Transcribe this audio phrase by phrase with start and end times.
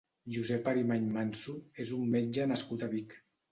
[0.37, 1.55] Josep Arimany Manso
[1.85, 3.19] és un metge nascut a Vic.